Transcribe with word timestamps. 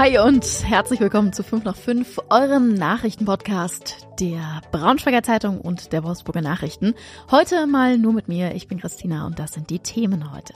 Hi 0.00 0.18
und 0.18 0.46
herzlich 0.64 0.98
willkommen 0.98 1.34
zu 1.34 1.42
5 1.42 1.62
nach 1.64 1.76
5, 1.76 2.20
eurem 2.30 2.72
Nachrichtenpodcast 2.72 4.06
der 4.18 4.62
Braunschweiger 4.72 5.22
Zeitung 5.22 5.60
und 5.60 5.92
der 5.92 6.02
Wolfsburger 6.04 6.40
Nachrichten. 6.40 6.94
Heute 7.30 7.66
mal 7.66 7.98
nur 7.98 8.14
mit 8.14 8.26
mir, 8.26 8.54
ich 8.54 8.66
bin 8.66 8.80
Christina 8.80 9.26
und 9.26 9.38
das 9.38 9.52
sind 9.52 9.68
die 9.68 9.78
Themen 9.78 10.32
heute. 10.32 10.54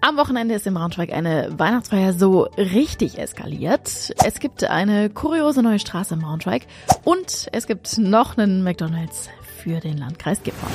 Am 0.00 0.16
Wochenende 0.16 0.54
ist 0.54 0.66
in 0.66 0.72
Braunschweig 0.72 1.12
eine 1.12 1.50
Weihnachtsfeier 1.58 2.14
so 2.14 2.44
richtig 2.56 3.18
eskaliert. 3.18 4.14
Es 4.24 4.40
gibt 4.40 4.64
eine 4.64 5.10
kuriose 5.10 5.62
neue 5.62 5.78
Straße 5.78 6.14
in 6.14 6.20
Braunschweig 6.20 6.62
und 7.04 7.48
es 7.52 7.66
gibt 7.66 7.98
noch 7.98 8.38
einen 8.38 8.64
McDonald's 8.64 9.28
für 9.58 9.80
den 9.80 9.98
Landkreis 9.98 10.42
Gifhorn. 10.42 10.72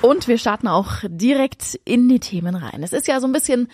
Und 0.00 0.28
wir 0.28 0.38
starten 0.38 0.66
auch 0.66 0.92
direkt 1.04 1.78
in 1.84 2.08
die 2.08 2.20
Themen 2.20 2.54
rein. 2.54 2.82
Es 2.82 2.94
ist 2.94 3.06
ja 3.06 3.20
so 3.20 3.26
ein 3.26 3.34
bisschen 3.34 3.68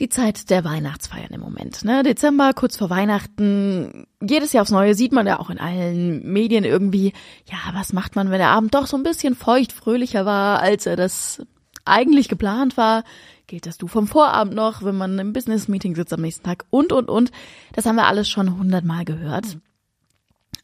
die 0.00 0.08
Zeit 0.08 0.50
der 0.50 0.64
Weihnachtsfeiern 0.64 1.32
im 1.32 1.40
Moment. 1.40 1.84
Ne? 1.84 2.02
Dezember, 2.02 2.52
kurz 2.54 2.76
vor 2.76 2.88
Weihnachten, 2.88 4.06
jedes 4.22 4.52
Jahr 4.52 4.62
aufs 4.62 4.70
Neue 4.70 4.94
sieht 4.94 5.12
man 5.12 5.26
ja 5.26 5.40
auch 5.40 5.50
in 5.50 5.58
allen 5.58 6.22
Medien 6.32 6.64
irgendwie, 6.64 7.12
ja, 7.46 7.58
was 7.72 7.92
macht 7.92 8.14
man, 8.14 8.30
wenn 8.30 8.38
der 8.38 8.50
Abend 8.50 8.74
doch 8.74 8.86
so 8.86 8.96
ein 8.96 9.02
bisschen 9.02 9.34
feucht 9.34 9.72
fröhlicher 9.72 10.24
war, 10.24 10.60
als 10.60 10.86
er 10.86 10.96
das 10.96 11.42
eigentlich 11.84 12.28
geplant 12.28 12.76
war? 12.76 13.02
Gilt 13.48 13.66
das 13.66 13.78
du 13.78 13.88
vom 13.88 14.06
Vorabend 14.06 14.54
noch, 14.54 14.84
wenn 14.84 14.96
man 14.96 15.18
im 15.18 15.32
Business-Meeting 15.32 15.96
sitzt 15.96 16.12
am 16.12 16.20
nächsten 16.20 16.44
Tag 16.44 16.66
und, 16.70 16.92
und, 16.92 17.08
und. 17.08 17.32
Das 17.72 17.86
haben 17.86 17.96
wir 17.96 18.06
alles 18.06 18.28
schon 18.28 18.58
hundertmal 18.58 19.04
gehört. 19.04 19.58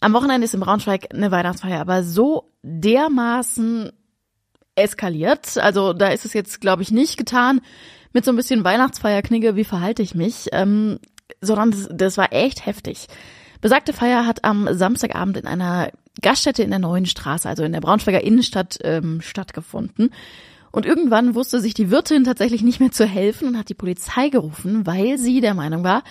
Am 0.01 0.13
Wochenende 0.13 0.45
ist 0.45 0.55
in 0.55 0.61
Braunschweig 0.61 1.13
eine 1.13 1.31
Weihnachtsfeier, 1.31 1.81
aber 1.81 2.05
so 2.05 2.53
dermaßen 2.63 3.91
eskaliert. 4.77 5.57
Also 5.57 5.93
da 5.93 6.09
ist 6.09 6.25
es 6.25 6.35
jetzt, 6.35 6.61
glaube 6.61 6.83
ich, 6.83 6.91
nicht 6.91 7.17
getan 7.17 7.63
mit 8.15 8.25
so 8.25 8.33
ein 8.33 8.37
bisschen 8.37 8.65
Weihnachtsfeierknigge, 8.65 9.57
wie 9.57 9.65
verhalte 9.65 10.03
ich 10.03 10.15
mich, 10.15 10.49
ähm, 10.53 10.99
sondern 11.43 11.73
das, 11.73 11.89
das 11.93 12.17
war 12.17 12.33
echt 12.33 12.65
heftig. 12.65 13.09
Besagte 13.61 13.93
Feier 13.93 14.27
hat 14.27 14.45
am 14.45 14.69
Samstagabend 14.73 15.37
in 15.37 15.47
einer 15.47 15.91
Gaststätte 16.23 16.63
in 16.63 16.71
der 16.71 16.79
Neuen 16.79 17.07
Straße, 17.07 17.49
also 17.49 17.65
in 17.65 17.73
der 17.73 17.81
Braunschweiger 17.81 18.23
Innenstadt, 18.23 18.79
ähm, 18.83 19.21
stattgefunden. 19.21 20.11
Und 20.71 20.87
irgendwann 20.87 21.35
wusste 21.35 21.61
sich 21.61 21.75
die 21.75 21.91
Wirtin 21.91 22.25
tatsächlich 22.25 22.63
nicht 22.63 22.81
mehr 22.81 22.93
zu 22.93 23.05
helfen 23.07 23.49
und 23.49 23.59
hat 23.59 23.69
die 23.69 23.75
Polizei 23.75 24.29
gerufen, 24.29 24.87
weil 24.87 25.19
sie 25.19 25.41
der 25.41 25.55
Meinung 25.55 25.85
war, 25.85 26.03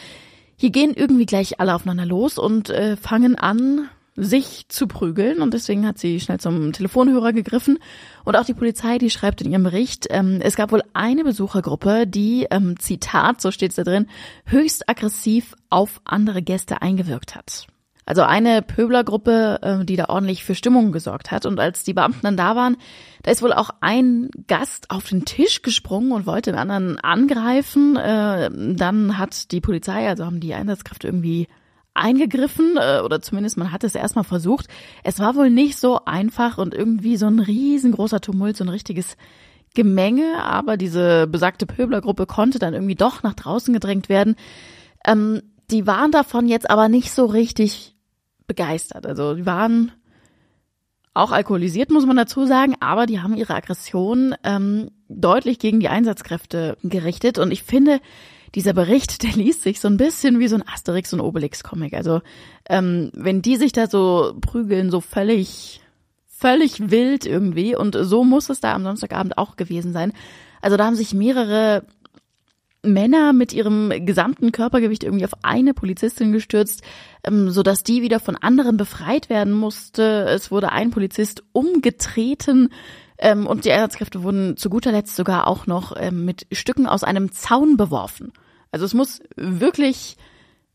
hier 0.56 0.70
gehen 0.70 0.94
irgendwie 0.94 1.26
gleich 1.26 1.60
alle 1.60 1.74
aufeinander 1.76 2.06
los 2.06 2.38
und 2.38 2.70
äh, 2.70 2.96
fangen 2.96 3.36
an, 3.36 3.90
sich 4.16 4.66
zu 4.70 4.88
prügeln 4.88 5.42
und 5.42 5.54
deswegen 5.54 5.88
hat 5.88 5.98
sie 5.98 6.20
schnell 6.20 6.40
zum 6.40 6.72
Telefonhörer 6.72 7.34
gegriffen 7.34 7.80
und 8.24 8.36
auch 8.36 8.46
die 8.46 8.54
Polizei, 8.54 8.98
die 8.98 9.10
schreibt 9.10 9.42
in 9.42 9.52
ihrem 9.52 9.64
Bericht, 9.64 10.08
ähm, 10.10 10.40
es 10.42 10.56
gab 10.56 10.72
wohl 10.72 10.84
eine 10.94 11.24
Besuchergruppe, 11.24 12.06
die, 12.06 12.48
ähm, 12.52 12.80
Zitat, 12.80 13.42
so 13.42 13.52
steht 13.52 13.72
es 13.72 13.76
da 13.76 13.84
drin, 13.84 14.08
höchst 14.46 14.88
aggressiv 14.90 15.56
auf 15.70 16.00
andere 16.06 16.42
Gäste 16.42 16.82
eingewirkt 16.82 17.36
hat. 17.36 17.68
Also 18.06 18.24
eine 18.24 18.62
Pöblergruppe, 18.62 19.60
äh, 19.62 19.86
die 19.86 19.96
da 19.96 20.10
ordentlich 20.10 20.44
für 20.44 20.56
Stimmung 20.56 20.92
gesorgt 20.92 21.32
hat. 21.32 21.46
Und 21.46 21.60
als 21.60 21.84
die 21.84 21.94
Beamten 21.94 22.20
dann 22.22 22.38
da 22.38 22.56
waren, 22.56 22.76
da 23.24 23.32
ist 23.32 23.42
wohl 23.42 23.54
auch 23.54 23.70
ein 23.80 24.30
Gast 24.48 24.92
auf 24.92 25.08
den 25.08 25.24
Tisch 25.24 25.62
gesprungen 25.62 26.12
und 26.12 26.26
wollte 26.26 26.52
den 26.52 26.60
anderen 26.60 27.00
angreifen. 27.00 27.96
Äh, 27.96 28.50
dann 28.76 29.18
hat 29.18 29.52
die 29.52 29.62
Polizei, 29.62 30.08
also 30.08 30.26
haben 30.26 30.42
die 30.42 30.54
Einsatzkräfte 30.54 31.08
irgendwie 31.08 31.48
eingegriffen 31.94 32.78
äh, 32.78 33.02
oder 33.04 33.22
zumindest 33.22 33.58
man 33.58 33.72
hat 33.72 33.84
es 33.84 33.96
erstmal 33.96 34.24
versucht. 34.24 34.68
Es 35.04 35.20
war 35.20 35.36
wohl 35.36 35.50
nicht 35.50 35.78
so 35.78 36.06
einfach 36.06 36.58
und 36.58 36.74
irgendwie 36.74 37.18
so 37.18 37.28
ein 37.28 37.40
riesengroßer 37.40 38.22
Tumult, 38.22 38.58
so 38.58 38.64
ein 38.64 38.70
richtiges 38.70 39.18
Gemenge, 39.76 40.44
aber 40.44 40.78
diese 40.78 41.28
besagte 41.28 41.66
Pöblergruppe 41.66 42.26
konnte 42.26 42.60
dann 42.60 42.74
irgendwie 42.74 42.96
doch 42.96 43.24
nach 43.24 43.34
draußen 43.34 43.74
gedrängt 43.74 44.10
werden. 44.10 44.36
Ähm, 45.06 45.42
die 45.72 45.88
waren 45.88 46.12
davon 46.12 46.48
jetzt 46.48 46.70
aber 46.70 46.90
nicht 46.90 47.12
so 47.12 47.26
richtig 47.26 47.96
begeistert. 48.46 49.06
Also 49.06 49.34
die 49.36 49.46
waren 49.46 49.92
auch 51.14 51.32
alkoholisiert, 51.32 51.92
muss 51.92 52.06
man 52.06 52.18
dazu 52.18 52.46
sagen, 52.46 52.76
aber 52.80 53.06
die 53.06 53.20
haben 53.20 53.38
ihre 53.38 53.56
Aggression 53.56 54.36
ähm, 54.44 54.90
deutlich 55.10 55.60
gegen 55.60 55.80
die 55.80 55.90
Einsatzkräfte 55.90 56.78
gerichtet. 56.84 57.38
Und 57.38 57.52
ich 57.52 57.64
finde, 57.64 58.00
dieser 58.56 58.74
Bericht, 58.74 59.24
der 59.24 59.32
liest 59.32 59.64
sich 59.64 59.80
so 59.80 59.88
ein 59.88 59.98
bisschen 59.98 60.40
wie 60.40 60.48
so 60.48 60.56
ein 60.56 60.68
Asterix 60.68 61.14
und 61.14 61.22
Obelix-Comic. 61.22 61.94
Also 61.94 62.22
ähm, 62.70 63.12
wenn 63.14 63.42
die 63.42 63.58
sich 63.58 63.72
da 63.72 63.88
so 63.88 64.36
prügeln, 64.42 64.92
so 64.92 65.02
völlig, 65.02 65.82
völlig 66.28 66.92
wild 66.92 67.26
irgendwie, 67.26 67.76
und 67.76 67.96
so 68.00 68.24
muss 68.24 68.50
es 68.50 68.60
da 68.60 68.74
am 68.74 68.84
Samstagabend 68.84 69.38
auch 69.38 69.56
gewesen 69.56 69.94
sein. 69.94 70.14
Also 70.62 70.78
da 70.78 70.86
haben 70.86 70.96
sich 70.96 71.14
mehrere 71.14 71.84
Männer 72.86 73.32
mit 73.32 73.54
ihrem 73.54 74.06
gesamten 74.06 74.52
Körpergewicht 74.52 75.04
irgendwie 75.04 75.24
auf 75.24 75.34
eine 75.42 75.74
Polizistin 75.74 76.34
gestürzt, 76.34 76.84
ähm, 77.24 77.50
so 77.50 77.64
dass 77.64 77.84
die 77.84 78.02
wieder 78.02 78.20
von 78.20 78.36
anderen 78.36 78.78
befreit 78.78 79.30
werden 79.30 79.54
musste. 79.54 80.26
Es 80.26 80.52
wurde 80.52 80.72
ein 80.72 80.92
Polizist 80.92 81.44
umgetreten 81.54 82.70
ähm, 83.18 83.48
und 83.48 83.64
die 83.64 83.72
Einsatzkräfte 83.72 84.24
wurden 84.24 84.58
zu 84.58 84.70
guter 84.70 84.92
Letzt 84.92 85.16
sogar 85.16 85.48
auch 85.48 85.66
noch 85.66 85.96
ähm, 85.98 86.26
mit 86.26 86.46
Stücken 86.52 86.86
aus 86.86 87.06
einem 87.06 87.32
Zaun 87.32 87.78
beworfen. 87.78 88.34
Also 88.74 88.86
es 88.86 88.96
muss 88.96 89.22
wirklich 89.36 90.18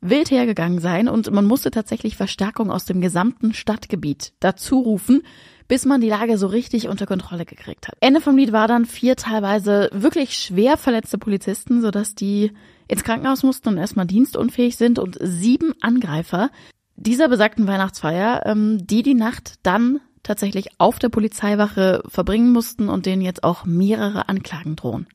wild 0.00 0.30
hergegangen 0.30 0.78
sein 0.78 1.08
und 1.08 1.30
man 1.32 1.44
musste 1.44 1.72
tatsächlich 1.72 2.16
Verstärkung 2.16 2.70
aus 2.70 2.84
dem 2.84 3.00
gesamten 3.00 3.52
Stadtgebiet 3.52 4.32
dazu 4.38 4.78
rufen, 4.78 5.24
bis 5.66 5.84
man 5.84 6.00
die 6.00 6.08
Lage 6.08 6.38
so 6.38 6.46
richtig 6.46 6.88
unter 6.88 7.06
Kontrolle 7.06 7.44
gekriegt 7.44 7.88
hat. 7.88 7.96
Ende 8.00 8.20
vom 8.20 8.36
Lied 8.36 8.52
war 8.52 8.68
dann 8.68 8.86
vier 8.86 9.16
teilweise 9.16 9.90
wirklich 9.92 10.36
schwer 10.36 10.76
verletzte 10.76 11.18
Polizisten, 11.18 11.82
sodass 11.82 12.14
die 12.14 12.52
ins 12.86 13.02
Krankenhaus 13.02 13.42
mussten 13.42 13.70
und 13.70 13.78
erstmal 13.78 14.06
dienstunfähig 14.06 14.76
sind 14.76 15.00
und 15.00 15.18
sieben 15.20 15.74
Angreifer 15.80 16.50
dieser 16.94 17.28
besagten 17.28 17.66
Weihnachtsfeier, 17.66 18.46
ähm, 18.46 18.86
die 18.86 19.02
die 19.02 19.14
Nacht 19.14 19.54
dann 19.64 20.00
tatsächlich 20.22 20.68
auf 20.78 21.00
der 21.00 21.08
Polizeiwache 21.08 22.04
verbringen 22.06 22.52
mussten 22.52 22.88
und 22.88 23.06
denen 23.06 23.22
jetzt 23.22 23.42
auch 23.42 23.64
mehrere 23.64 24.28
Anklagen 24.28 24.76
drohen. 24.76 25.08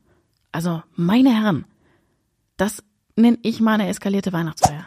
Also, 0.52 0.84
meine 0.96 1.34
Herren, 1.34 1.66
das 2.58 2.84
nenne 3.16 3.38
ich 3.44 3.60
mal 3.60 3.74
eine 3.74 3.88
eskalierte 3.88 4.34
Weihnachtsfeier. 4.34 4.86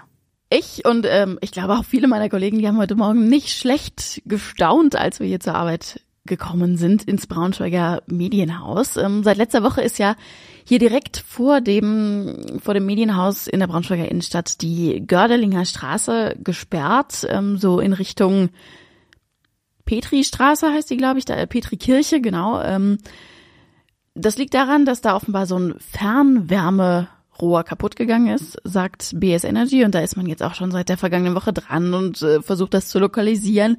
Ich 0.49 0.85
und 0.85 1.07
ähm, 1.09 1.39
ich 1.41 1.51
glaube 1.51 1.75
auch 1.75 1.85
viele 1.85 2.07
meiner 2.07 2.29
Kollegen, 2.29 2.59
die 2.59 2.69
haben 2.69 2.79
heute 2.79 2.95
Morgen 2.95 3.29
nicht 3.29 3.51
schlecht 3.51 4.23
gestaunt, 4.27 4.95
als 4.95 5.19
wir 5.19 5.27
hier 5.27 5.41
zur 5.41 5.55
Arbeit 5.55 6.01
gekommen 6.25 6.77
sind 6.77 7.05
ins 7.05 7.27
Braunschweiger 7.27 8.03
Medienhaus. 8.07 8.97
Ähm, 8.97 9.23
seit 9.23 9.37
letzter 9.37 9.63
Woche 9.63 9.83
ist 9.83 9.99
ja 9.99 10.17
hier 10.65 10.79
direkt 10.79 11.19
vor 11.19 11.61
dem 11.61 12.61
vor 12.63 12.75
dem 12.75 12.87
Medienhaus 12.87 13.47
in 13.47 13.61
der 13.61 13.67
Braunschweiger 13.67 14.09
Innenstadt 14.09 14.61
die 14.61 15.05
Gördelinger 15.07 15.65
Straße 15.65 16.37
gesperrt, 16.43 17.27
ähm, 17.29 17.59
so 17.59 17.81
in 17.81 17.93
Richtung 17.93 18.51
Petri-Straße 19.85 20.73
heißt 20.73 20.91
die, 20.91 20.97
glaube 20.97 21.21
ich, 21.21 21.25
da 21.25 21.47
Petri-Kirche, 21.47 22.21
genau. 22.21 22.61
Ähm, 22.61 22.99
das 24.15 24.37
liegt 24.37 24.55
daran, 24.55 24.85
dass 24.85 25.01
da 25.01 25.15
offenbar 25.15 25.47
so 25.47 25.59
ein 25.59 25.75
Fernwärme 25.79 27.09
Rohr 27.41 27.65
kaputt 27.65 27.97
gegangen 27.97 28.35
ist, 28.35 28.59
sagt 28.65 29.13
BS 29.19 29.45
Energy 29.45 29.85
und 29.85 29.95
da 29.95 30.01
ist 30.01 30.17
man 30.17 30.27
jetzt 30.27 30.43
auch 30.43 30.55
schon 30.55 30.71
seit 30.71 30.89
der 30.89 30.99
vergangenen 30.99 31.35
Woche 31.35 31.53
dran 31.53 31.95
und 31.95 32.23
äh, 32.23 32.43
versucht 32.43 32.75
das 32.75 32.89
zu 32.89 32.99
lokalisieren 32.99 33.79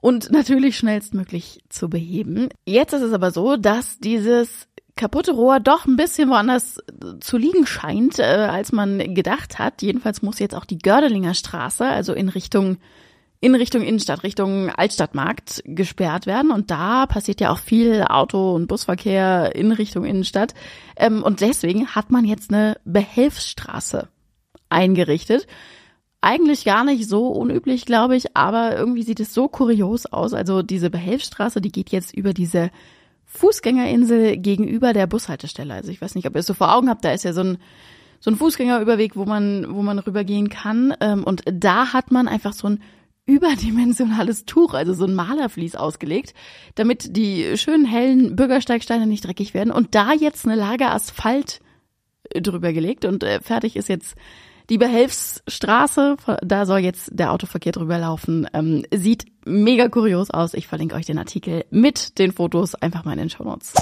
und 0.00 0.30
natürlich 0.30 0.76
schnellstmöglich 0.76 1.62
zu 1.68 1.88
beheben. 1.88 2.48
Jetzt 2.66 2.92
ist 2.92 3.02
es 3.02 3.12
aber 3.12 3.30
so, 3.30 3.56
dass 3.56 3.98
dieses 3.98 4.66
kaputte 4.96 5.32
Rohr 5.32 5.60
doch 5.60 5.86
ein 5.86 5.96
bisschen 5.96 6.28
woanders 6.28 6.78
äh, 6.78 7.18
zu 7.20 7.38
liegen 7.38 7.66
scheint, 7.66 8.18
äh, 8.18 8.22
als 8.22 8.72
man 8.72 9.14
gedacht 9.14 9.58
hat. 9.58 9.82
Jedenfalls 9.82 10.22
muss 10.22 10.38
jetzt 10.38 10.54
auch 10.54 10.64
die 10.64 10.78
Gördelinger 10.78 11.34
Straße, 11.34 11.86
also 11.86 12.12
in 12.12 12.28
Richtung 12.28 12.78
in 13.42 13.56
Richtung 13.56 13.82
Innenstadt, 13.82 14.22
Richtung 14.22 14.70
Altstadtmarkt 14.70 15.64
gesperrt 15.66 16.26
werden. 16.26 16.52
Und 16.52 16.70
da 16.70 17.06
passiert 17.06 17.40
ja 17.40 17.50
auch 17.50 17.58
viel 17.58 18.04
Auto- 18.08 18.54
und 18.54 18.68
Busverkehr 18.68 19.56
in 19.56 19.72
Richtung 19.72 20.04
Innenstadt. 20.04 20.54
Ähm, 20.96 21.24
und 21.24 21.40
deswegen 21.40 21.88
hat 21.88 22.12
man 22.12 22.24
jetzt 22.24 22.52
eine 22.52 22.76
Behelfsstraße 22.84 24.06
eingerichtet. 24.68 25.48
Eigentlich 26.20 26.64
gar 26.64 26.84
nicht 26.84 27.08
so 27.08 27.26
unüblich, 27.26 27.84
glaube 27.84 28.14
ich, 28.14 28.36
aber 28.36 28.76
irgendwie 28.76 29.02
sieht 29.02 29.18
es 29.18 29.34
so 29.34 29.48
kurios 29.48 30.06
aus. 30.06 30.34
Also 30.34 30.62
diese 30.62 30.88
Behelfsstraße, 30.88 31.60
die 31.60 31.72
geht 31.72 31.90
jetzt 31.90 32.14
über 32.14 32.32
diese 32.32 32.70
Fußgängerinsel 33.26 34.36
gegenüber 34.36 34.92
der 34.92 35.08
Bushaltestelle. 35.08 35.74
Also 35.74 35.90
ich 35.90 36.00
weiß 36.00 36.14
nicht, 36.14 36.28
ob 36.28 36.36
ihr 36.36 36.40
es 36.40 36.46
so 36.46 36.54
vor 36.54 36.72
Augen 36.76 36.88
habt, 36.88 37.04
da 37.04 37.10
ist 37.10 37.24
ja 37.24 37.32
so 37.32 37.40
ein 37.40 37.58
so 38.20 38.30
ein 38.30 38.36
Fußgängerüberweg, 38.36 39.16
wo 39.16 39.24
man 39.24 39.66
wo 39.74 39.82
man 39.82 39.98
rübergehen 39.98 40.48
kann. 40.48 40.94
Ähm, 41.00 41.24
und 41.24 41.42
da 41.44 41.92
hat 41.92 42.12
man 42.12 42.28
einfach 42.28 42.52
so 42.52 42.68
ein 42.68 42.80
überdimensionales 43.26 44.44
Tuch, 44.44 44.74
also 44.74 44.94
so 44.94 45.04
ein 45.04 45.14
Malerflies 45.14 45.76
ausgelegt, 45.76 46.34
damit 46.74 47.16
die 47.16 47.56
schönen 47.56 47.84
hellen 47.84 48.36
Bürgersteigsteine 48.36 49.06
nicht 49.06 49.26
dreckig 49.26 49.54
werden 49.54 49.70
und 49.70 49.94
da 49.94 50.12
jetzt 50.12 50.44
eine 50.44 50.56
Lager 50.56 50.92
Asphalt 50.92 51.60
drüber 52.34 52.72
gelegt 52.72 53.04
und 53.04 53.22
äh, 53.22 53.40
fertig 53.40 53.76
ist 53.76 53.88
jetzt 53.88 54.16
die 54.70 54.78
Behelfsstraße, 54.78 56.16
da 56.40 56.66
soll 56.66 56.78
jetzt 56.78 57.10
der 57.12 57.32
Autoverkehr 57.32 57.72
drüber 57.72 57.98
laufen. 57.98 58.46
Ähm, 58.54 58.84
sieht 58.94 59.26
mega 59.44 59.88
kurios 59.88 60.30
aus. 60.30 60.54
Ich 60.54 60.68
verlinke 60.68 60.94
euch 60.94 61.04
den 61.04 61.18
Artikel 61.18 61.64
mit 61.70 62.18
den 62.18 62.32
Fotos 62.32 62.74
einfach 62.76 63.04
mal 63.04 63.12
in 63.12 63.18
den 63.18 63.30
Show 63.30 63.44
Notes. 63.44 63.74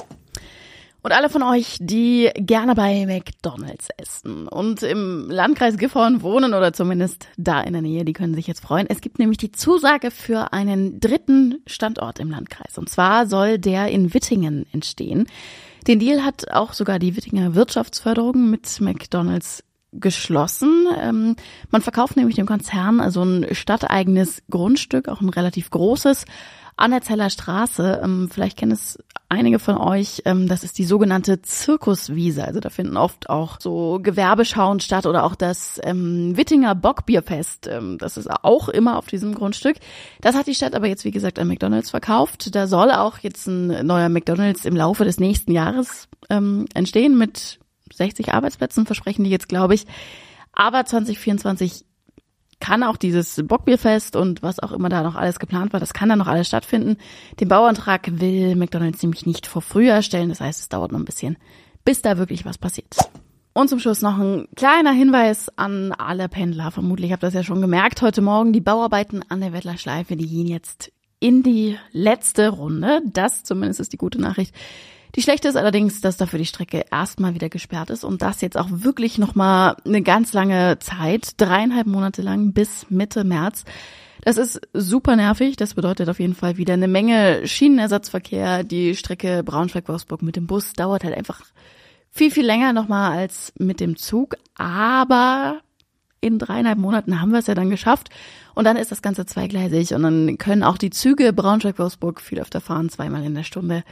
Und 1.02 1.12
alle 1.12 1.30
von 1.30 1.42
euch, 1.42 1.78
die 1.80 2.30
gerne 2.34 2.74
bei 2.74 3.06
McDonald's 3.06 3.88
essen 3.96 4.46
und 4.48 4.82
im 4.82 5.30
Landkreis 5.30 5.78
Gifhorn 5.78 6.22
wohnen 6.22 6.52
oder 6.52 6.72
zumindest 6.72 7.28
da 7.38 7.60
in 7.62 7.72
der 7.72 7.82
Nähe, 7.82 8.04
die 8.04 8.12
können 8.12 8.34
sich 8.34 8.46
jetzt 8.46 8.60
freuen. 8.60 8.86
Es 8.88 9.00
gibt 9.00 9.18
nämlich 9.18 9.38
die 9.38 9.50
Zusage 9.50 10.10
für 10.10 10.52
einen 10.52 11.00
dritten 11.00 11.62
Standort 11.66 12.18
im 12.18 12.30
Landkreis. 12.30 12.76
Und 12.76 12.90
zwar 12.90 13.26
soll 13.26 13.58
der 13.58 13.88
in 13.88 14.12
Wittingen 14.12 14.66
entstehen. 14.72 15.26
Den 15.86 15.98
Deal 15.98 16.22
hat 16.22 16.50
auch 16.50 16.74
sogar 16.74 16.98
die 16.98 17.16
Wittinger 17.16 17.54
Wirtschaftsförderung 17.54 18.50
mit 18.50 18.80
McDonald's 18.80 19.64
geschlossen. 19.92 20.86
Ähm, 21.00 21.36
man 21.70 21.82
verkauft 21.82 22.16
nämlich 22.16 22.36
dem 22.36 22.46
Konzern 22.46 23.00
also 23.00 23.22
ein 23.22 23.54
stadteigenes 23.54 24.42
Grundstück, 24.50 25.08
auch 25.08 25.20
ein 25.20 25.28
relativ 25.28 25.70
großes 25.70 26.24
an 26.80 26.90
der 26.92 27.02
Zeller 27.02 27.30
Straße. 27.30 28.00
Ähm, 28.02 28.28
vielleicht 28.32 28.56
kennen 28.56 28.72
es 28.72 28.98
einige 29.28 29.58
von 29.58 29.76
euch. 29.76 30.22
Ähm, 30.24 30.48
das 30.48 30.64
ist 30.64 30.78
die 30.78 30.84
sogenannte 30.84 31.42
Zirkuswiese. 31.42 32.44
Also 32.44 32.60
da 32.60 32.70
finden 32.70 32.96
oft 32.96 33.28
auch 33.28 33.58
so 33.60 34.00
Gewerbeschauen 34.02 34.80
statt 34.80 35.06
oder 35.06 35.24
auch 35.24 35.34
das 35.34 35.78
ähm, 35.84 36.36
Wittinger 36.36 36.74
Bockbierfest. 36.74 37.68
Ähm, 37.68 37.98
das 37.98 38.16
ist 38.16 38.28
auch 38.30 38.68
immer 38.68 38.96
auf 38.98 39.06
diesem 39.06 39.34
Grundstück. 39.34 39.76
Das 40.20 40.34
hat 40.34 40.46
die 40.46 40.54
Stadt 40.54 40.74
aber 40.74 40.88
jetzt, 40.88 41.04
wie 41.04 41.10
gesagt, 41.10 41.38
an 41.38 41.48
McDonalds 41.48 41.90
verkauft. 41.90 42.54
Da 42.54 42.66
soll 42.66 42.90
auch 42.90 43.18
jetzt 43.18 43.46
ein 43.46 43.86
neuer 43.86 44.08
McDonalds 44.08 44.64
im 44.64 44.74
Laufe 44.74 45.04
des 45.04 45.20
nächsten 45.20 45.52
Jahres 45.52 46.08
ähm, 46.30 46.66
entstehen 46.74 47.16
mit 47.18 47.60
60 47.92 48.32
Arbeitsplätzen, 48.32 48.86
versprechen 48.86 49.24
die 49.24 49.30
jetzt, 49.30 49.48
glaube 49.48 49.74
ich. 49.74 49.86
Aber 50.52 50.84
2024 50.84 51.84
kann 52.60 52.82
auch 52.82 52.96
dieses 52.96 53.40
Bockbierfest 53.42 54.16
und 54.16 54.42
was 54.42 54.60
auch 54.60 54.72
immer 54.72 54.90
da 54.90 55.02
noch 55.02 55.16
alles 55.16 55.38
geplant 55.38 55.72
war, 55.72 55.80
das 55.80 55.94
kann 55.94 56.10
dann 56.10 56.18
noch 56.18 56.26
alles 56.26 56.48
stattfinden. 56.48 56.98
Den 57.40 57.48
Bauantrag 57.48 58.20
will 58.20 58.54
McDonald's 58.54 59.02
nämlich 59.02 59.26
nicht 59.26 59.46
vor 59.46 59.62
Frühjahr 59.62 60.02
stellen. 60.02 60.28
Das 60.28 60.40
heißt, 60.40 60.60
es 60.60 60.68
dauert 60.68 60.92
noch 60.92 60.98
ein 60.98 61.06
bisschen, 61.06 61.38
bis 61.84 62.02
da 62.02 62.18
wirklich 62.18 62.44
was 62.44 62.58
passiert. 62.58 62.96
Und 63.52 63.68
zum 63.68 63.80
Schluss 63.80 64.02
noch 64.02 64.18
ein 64.18 64.46
kleiner 64.54 64.92
Hinweis 64.92 65.50
an 65.56 65.92
alle 65.92 66.28
Pendler. 66.28 66.70
Vermutlich 66.70 67.10
habt 67.10 67.24
ihr 67.24 67.26
das 67.28 67.34
ja 67.34 67.42
schon 67.42 67.60
gemerkt. 67.60 68.00
Heute 68.00 68.22
Morgen 68.22 68.52
die 68.52 68.60
Bauarbeiten 68.60 69.24
an 69.28 69.40
der 69.40 69.52
Wettlerschleife, 69.52 70.16
die 70.16 70.28
gehen 70.28 70.46
jetzt 70.46 70.92
in 71.18 71.42
die 71.42 71.76
letzte 71.92 72.50
Runde. 72.50 73.02
Das 73.06 73.42
zumindest 73.42 73.80
ist 73.80 73.92
die 73.92 73.98
gute 73.98 74.20
Nachricht. 74.20 74.54
Die 75.16 75.22
schlechte 75.22 75.48
ist 75.48 75.56
allerdings, 75.56 76.00
dass 76.00 76.16
dafür 76.16 76.38
die 76.38 76.46
Strecke 76.46 76.84
erstmal 76.90 77.34
wieder 77.34 77.48
gesperrt 77.48 77.90
ist 77.90 78.04
und 78.04 78.22
das 78.22 78.40
jetzt 78.40 78.56
auch 78.56 78.68
wirklich 78.70 79.18
nochmal 79.18 79.76
eine 79.84 80.02
ganz 80.02 80.32
lange 80.32 80.78
Zeit, 80.78 81.32
dreieinhalb 81.36 81.86
Monate 81.86 82.22
lang 82.22 82.52
bis 82.52 82.86
Mitte 82.90 83.24
März. 83.24 83.64
Das 84.22 84.36
ist 84.36 84.60
super 84.72 85.16
nervig. 85.16 85.56
Das 85.56 85.74
bedeutet 85.74 86.08
auf 86.08 86.20
jeden 86.20 86.34
Fall 86.34 86.56
wieder 86.56 86.74
eine 86.74 86.88
Menge 86.88 87.46
Schienenersatzverkehr. 87.46 88.64
Die 88.64 88.94
Strecke 88.94 89.42
Braunschweig-Wolfsburg 89.42 90.22
mit 90.22 90.36
dem 90.36 90.46
Bus 90.46 90.74
dauert 90.74 91.04
halt 91.04 91.16
einfach 91.16 91.42
viel, 92.10 92.30
viel 92.30 92.44
länger 92.44 92.72
nochmal 92.72 93.18
als 93.18 93.52
mit 93.58 93.80
dem 93.80 93.96
Zug. 93.96 94.36
Aber 94.56 95.60
in 96.20 96.38
dreieinhalb 96.38 96.78
Monaten 96.78 97.20
haben 97.20 97.32
wir 97.32 97.38
es 97.38 97.46
ja 97.46 97.54
dann 97.54 97.70
geschafft. 97.70 98.10
Und 98.54 98.64
dann 98.64 98.76
ist 98.76 98.92
das 98.92 99.00
Ganze 99.02 99.24
zweigleisig 99.24 99.94
und 99.94 100.02
dann 100.02 100.38
können 100.38 100.62
auch 100.62 100.76
die 100.76 100.90
Züge 100.90 101.32
Braunschweig-Wolfsburg 101.32 102.20
viel 102.20 102.40
öfter 102.40 102.60
fahren, 102.60 102.90
zweimal 102.90 103.24
in 103.24 103.34
der 103.34 103.44
Stunde. 103.44 103.84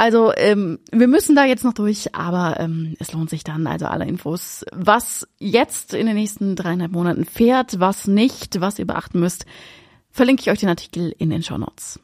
Also 0.00 0.32
ähm, 0.34 0.78
wir 0.92 1.08
müssen 1.08 1.36
da 1.36 1.44
jetzt 1.44 1.62
noch 1.62 1.74
durch, 1.74 2.14
aber 2.14 2.58
ähm, 2.58 2.96
es 3.00 3.12
lohnt 3.12 3.28
sich 3.28 3.44
dann. 3.44 3.66
Also 3.66 3.84
alle 3.84 4.06
Infos, 4.06 4.64
was 4.72 5.28
jetzt 5.38 5.92
in 5.92 6.06
den 6.06 6.16
nächsten 6.16 6.56
dreieinhalb 6.56 6.92
Monaten 6.92 7.26
fährt, 7.26 7.80
was 7.80 8.06
nicht, 8.06 8.62
was 8.62 8.78
ihr 8.78 8.86
beachten 8.86 9.20
müsst, 9.20 9.44
verlinke 10.10 10.40
ich 10.40 10.50
euch 10.50 10.60
den 10.60 10.70
Artikel 10.70 11.14
in 11.18 11.28
den 11.28 11.42
Show 11.42 11.58
Notes. 11.58 12.00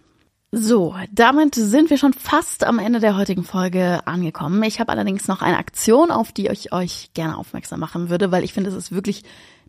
So, 0.52 0.94
damit 1.10 1.54
sind 1.54 1.88
wir 1.88 1.96
schon 1.96 2.12
fast 2.12 2.64
am 2.64 2.78
Ende 2.78 3.00
der 3.00 3.16
heutigen 3.16 3.44
Folge 3.44 4.06
angekommen. 4.06 4.62
Ich 4.64 4.78
habe 4.78 4.92
allerdings 4.92 5.26
noch 5.26 5.40
eine 5.40 5.56
Aktion, 5.56 6.10
auf 6.10 6.32
die 6.32 6.48
ich 6.48 6.74
euch 6.74 7.12
gerne 7.14 7.38
aufmerksam 7.38 7.80
machen 7.80 8.10
würde, 8.10 8.30
weil 8.30 8.44
ich 8.44 8.52
finde, 8.52 8.68
es 8.68 8.76
ist 8.76 8.92
wirklich 8.92 9.22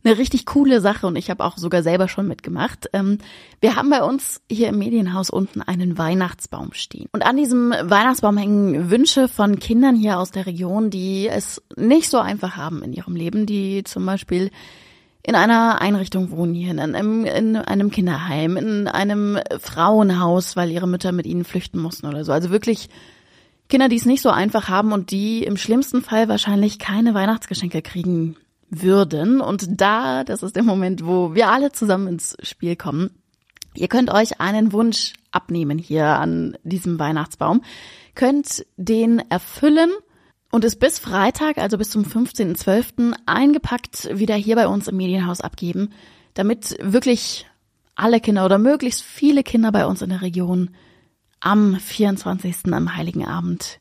eine 0.08 0.18
richtig 0.18 0.46
coole 0.46 0.80
Sache 0.80 1.06
und 1.06 1.16
ich 1.16 1.30
habe 1.30 1.44
auch 1.44 1.58
sogar 1.58 1.84
selber 1.84 2.08
schon 2.08 2.28
mitgemacht. 2.28 2.90
Ähm, 2.94 3.18
wir 3.60 3.76
haben 3.76 3.90
bei 3.90 4.04
uns 4.04 4.42
hier 4.50 4.70
im 4.70 4.78
Medienhaus 4.78 5.30
unten 5.30 5.62
einen 5.62 5.98
Weihnachtsbaum 5.98 6.74
stehen. 6.74 7.08
Und 7.12 7.26
an 7.26 7.36
diesem 7.36 7.72
Weihnachtsbaum 7.72 8.38
hängen 8.38 8.90
Wünsche 8.90 9.28
von 9.28 9.60
Kindern 9.60 9.96
hier 9.96 10.20
aus 10.20 10.32
der 10.32 10.46
Region, 10.46 10.90
die 10.90 11.28
es 11.28 11.62
nicht 11.76 12.10
so 12.10 12.20
einfach 12.20 12.56
haben 12.56 12.82
in 12.84 12.94
ihrem 12.94 13.16
Leben, 13.16 13.46
die 13.46 13.84
zum 13.84 14.06
Beispiel 14.06 14.50
in 15.24 15.36
einer 15.36 15.82
Einrichtung 15.82 16.32
wohnen 16.32 16.54
hier, 16.54 16.72
in 16.72 16.80
einem, 16.80 17.26
in 17.26 17.58
einem 17.58 17.92
Kinderheim, 17.92 18.56
in 18.56 18.88
einem 18.88 19.38
Frauenhaus, 19.60 20.56
weil 20.56 20.72
ihre 20.72 20.88
Mütter 20.88 21.12
mit 21.12 21.26
ihnen 21.26 21.44
flüchten 21.44 21.80
mussten 21.80 22.08
oder 22.08 22.24
so. 22.24 22.32
Also 22.32 22.50
wirklich 22.50 22.88
Kinder, 23.68 23.90
die 23.90 23.98
es 23.98 24.06
nicht 24.06 24.22
so 24.22 24.30
einfach 24.30 24.70
haben 24.70 24.94
und 24.94 25.12
die 25.12 25.44
im 25.44 25.58
schlimmsten 25.58 26.02
Fall 26.02 26.30
wahrscheinlich 26.30 26.80
keine 26.80 27.14
Weihnachtsgeschenke 27.14 27.82
kriegen 27.82 28.38
würden. 28.70 29.42
Und 29.42 29.82
da, 29.82 30.24
das 30.24 30.44
ist 30.44 30.56
der 30.56 30.64
Moment, 30.64 31.06
wo 31.06 31.34
wir 31.36 31.50
alle 31.50 31.72
zusammen 31.72 32.08
ins 32.08 32.36
Spiel 32.42 32.76
kommen. 32.76 33.12
Ihr 33.76 33.88
könnt 33.88 34.12
euch 34.12 34.40
einen 34.42 34.74
Wunsch 34.74 35.14
abnehmen 35.32 35.78
hier 35.78 36.06
an 36.06 36.58
diesem 36.64 36.98
Weihnachtsbaum, 37.00 37.62
könnt 38.16 38.66
den 38.76 39.20
erfüllen 39.30 39.92
und 40.52 40.64
es 40.64 40.76
bis 40.76 40.98
Freitag, 40.98 41.58
also 41.58 41.78
bis 41.78 41.92
zum 41.92 42.04
15.12. 42.04 43.14
eingepackt 43.26 44.10
wieder 44.18 44.36
hier 44.36 44.56
bei 44.56 44.68
uns 44.68 44.88
im 44.88 44.98
Medienhaus 44.98 45.42
abgeben, 45.42 45.90
damit 46.34 46.76
wirklich 46.82 47.46
alle 47.96 48.20
Kinder 48.20 48.46
oder 48.46 48.58
möglichst 48.58 49.04
viele 49.04 49.44
Kinder 49.44 49.72
bei 49.72 49.86
uns 49.86 50.02
in 50.02 50.10
der 50.10 50.22
Region 50.22 50.72
am 51.40 51.76
24. 51.76 52.74
am 52.74 52.96
Heiligen 52.96 53.26
Abend 53.26 53.80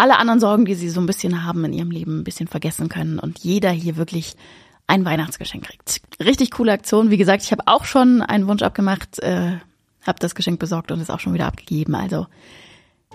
alle 0.00 0.18
anderen 0.18 0.40
Sorgen, 0.40 0.64
die 0.64 0.74
sie 0.74 0.88
so 0.88 0.98
ein 0.98 1.06
bisschen 1.06 1.44
haben 1.44 1.62
in 1.66 1.74
ihrem 1.74 1.90
Leben, 1.90 2.20
ein 2.20 2.24
bisschen 2.24 2.48
vergessen 2.48 2.88
können 2.88 3.18
und 3.18 3.38
jeder 3.40 3.70
hier 3.70 3.96
wirklich 3.96 4.34
ein 4.86 5.04
Weihnachtsgeschenk 5.04 5.64
kriegt. 5.64 6.00
Richtig 6.18 6.50
coole 6.52 6.72
Aktion. 6.72 7.10
Wie 7.10 7.18
gesagt, 7.18 7.42
ich 7.42 7.52
habe 7.52 7.64
auch 7.66 7.84
schon 7.84 8.22
einen 8.22 8.48
Wunsch 8.48 8.62
abgemacht, 8.62 9.18
äh, 9.22 9.58
habe 10.06 10.18
das 10.18 10.34
Geschenk 10.34 10.58
besorgt 10.58 10.90
und 10.90 11.00
es 11.00 11.10
auch 11.10 11.20
schon 11.20 11.34
wieder 11.34 11.46
abgegeben. 11.46 11.94
Also 11.94 12.26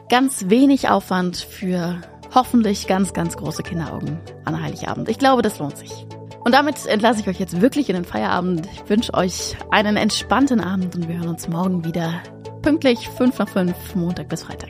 ganz 0.09 0.45
wenig 0.49 0.87
Aufwand 0.87 1.37
für 1.37 2.01
hoffentlich 2.35 2.85
ganz, 2.85 3.13
ganz 3.13 3.35
große 3.35 3.63
Kinderaugen 3.63 4.19
an 4.45 4.61
Heiligabend. 4.61 5.09
Ich 5.09 5.17
glaube, 5.17 5.41
das 5.41 5.57
lohnt 5.57 5.77
sich. 5.77 6.05
Und 6.43 6.53
damit 6.53 6.85
entlasse 6.85 7.21
ich 7.21 7.27
euch 7.27 7.39
jetzt 7.39 7.61
wirklich 7.61 7.89
in 7.89 7.95
den 7.95 8.05
Feierabend. 8.05 8.69
Ich 8.71 8.87
wünsche 8.87 9.11
euch 9.15 9.57
einen 9.71 9.97
entspannten 9.97 10.59
Abend 10.61 10.95
und 10.95 11.07
wir 11.07 11.17
hören 11.17 11.29
uns 11.29 11.47
morgen 11.47 11.83
wieder 11.83 12.21
pünktlich 12.61 13.09
5 13.09 13.39
nach 13.39 13.49
5, 13.49 13.95
Montag 13.95 14.29
bis 14.29 14.43
Freitag. 14.43 14.69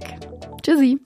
Tschüssi. 0.64 0.98